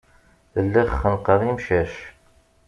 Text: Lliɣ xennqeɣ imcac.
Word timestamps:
Lliɣ 0.65 0.87
xennqeɣ 1.01 1.39
imcac. 1.49 1.93